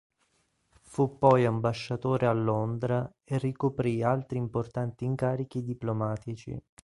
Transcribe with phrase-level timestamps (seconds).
[0.81, 6.59] Fu poi ambasciatore a Londra e ricoprì altri importanti incarichi diplomatici.